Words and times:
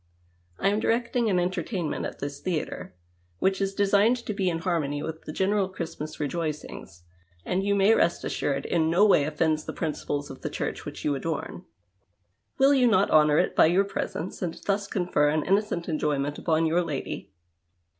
I 0.57 0.69
am 0.69 0.79
directing 0.79 1.29
an 1.29 1.37
entertainnu 1.37 1.95
ut 1.99 2.05
at 2.05 2.17
this 2.17 2.39
theatre, 2.39 2.95
which 3.37 3.61
is 3.61 3.75
designed 3.75 4.17
to 4.25 4.33
be 4.33 4.49
in 4.49 4.57
harmony 4.57 5.03
with 5.03 5.25
the 5.25 5.31
general 5.31 5.69
Christmas 5.69 6.19
rejoicings, 6.19 7.03
and, 7.45 7.63
you 7.63 7.75
may 7.75 7.93
rest 7.93 8.23
assured, 8.23 8.65
in 8.65 8.89
no 8.89 9.05
way 9.05 9.25
offends 9.25 9.65
the 9.65 9.73
jirinciples 9.73 10.31
of 10.31 10.41
the 10.41 10.49
Ciuireh 10.49 10.85
which 10.85 11.05
you 11.05 11.13
adorn. 11.13 11.65
Will 12.57 12.73
you 12.73 12.87
not 12.87 13.11
honour 13.11 13.37
it 13.37 13.55
by 13.55 13.67
your 13.67 13.83
presence 13.83 14.41
and 14.41 14.55
thus 14.65 14.87
confer 14.87 15.29
an 15.29 15.45
innocent 15.45 15.87
enjoyment 15.87 16.39
upon 16.39 16.65
your 16.65 16.81
lady 16.81 17.29